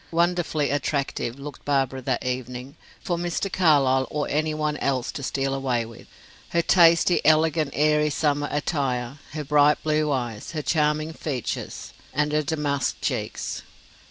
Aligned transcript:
Wonderfully 0.09 0.71
attractive 0.71 1.37
looked 1.37 1.63
Barbara 1.63 2.01
that 2.01 2.25
evening, 2.25 2.75
for 3.03 3.17
Mr. 3.17 3.53
Carlyle 3.53 4.07
or 4.09 4.27
any 4.29 4.51
one 4.55 4.77
else 4.77 5.11
to 5.11 5.21
steal 5.21 5.53
away 5.53 5.85
with. 5.85 6.07
Her 6.49 6.63
tasty, 6.63 7.23
elegant 7.23 7.69
airy 7.75 8.09
summer 8.09 8.49
attire, 8.51 9.19
her 9.33 9.43
bright 9.43 9.77
blue 9.83 10.11
eyes, 10.11 10.53
her 10.53 10.63
charming 10.63 11.13
features, 11.13 11.93
and 12.15 12.31
her 12.31 12.41
damask 12.41 12.99
cheeks! 12.99 13.61